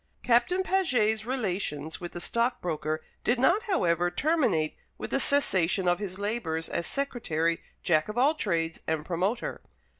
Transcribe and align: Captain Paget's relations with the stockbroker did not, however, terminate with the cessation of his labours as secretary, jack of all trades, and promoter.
Captain 0.23 0.63
Paget's 0.63 1.25
relations 1.27 2.01
with 2.01 2.13
the 2.13 2.19
stockbroker 2.19 3.03
did 3.23 3.37
not, 3.37 3.61
however, 3.69 4.09
terminate 4.09 4.75
with 4.97 5.11
the 5.11 5.19
cessation 5.19 5.87
of 5.87 5.99
his 5.99 6.17
labours 6.17 6.69
as 6.69 6.87
secretary, 6.87 7.61
jack 7.83 8.09
of 8.09 8.17
all 8.17 8.33
trades, 8.33 8.81
and 8.87 9.05
promoter. 9.05 9.61